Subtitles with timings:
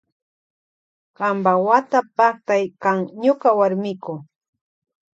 [1.17, 4.13] Kampa wata paktay kan ñuka warmiku.